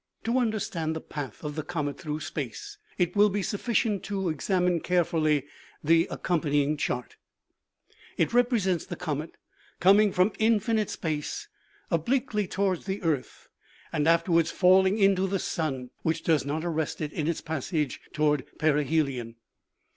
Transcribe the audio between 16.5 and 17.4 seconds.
arrest it in